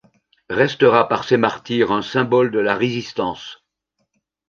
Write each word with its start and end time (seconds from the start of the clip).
Restera 0.49 1.07
par 1.07 1.25
ses 1.25 1.37
martyrs 1.37 1.91
un 1.91 2.01
symbole 2.01 2.49
de 2.49 2.57
la 2.57 2.75
Résistance. 2.75 3.63